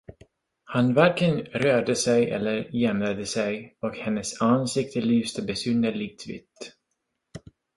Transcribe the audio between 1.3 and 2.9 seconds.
rörde sig eller